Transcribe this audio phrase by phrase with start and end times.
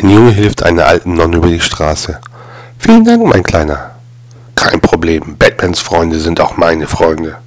[0.00, 2.20] Ein Junge hilft einer alten Nonne über die Straße.
[2.78, 3.96] Vielen Dank, mein Kleiner.
[4.54, 7.38] Kein Problem, Batmans Freunde sind auch meine Freunde.